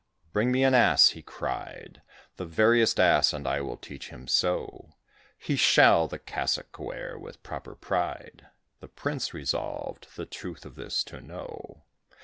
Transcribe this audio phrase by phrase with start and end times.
[0.33, 2.01] Bring me an ass," he cried,
[2.37, 4.95] "The veriest ass, and I will teach him so,
[5.37, 8.47] He shall the cassock wear with proper pride."
[8.79, 11.83] The Prince resolved the truth of this to know.